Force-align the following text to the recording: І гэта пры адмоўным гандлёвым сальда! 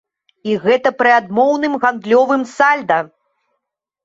І 0.51 0.53
гэта 0.63 0.91
пры 1.01 1.11
адмоўным 1.17 1.77
гандлёвым 1.83 2.47
сальда! 2.55 2.99